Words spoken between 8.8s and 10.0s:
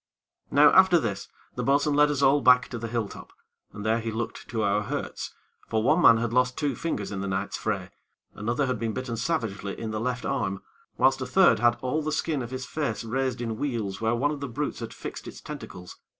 bitten savagely in the